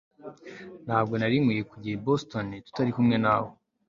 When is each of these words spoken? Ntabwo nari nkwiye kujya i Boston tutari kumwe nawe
Ntabwo 0.85 1.13
nari 1.17 1.35
nkwiye 1.41 1.63
kujya 1.71 1.89
i 1.93 1.99
Boston 2.05 2.47
tutari 2.65 2.91
kumwe 2.95 3.17
nawe 3.23 3.49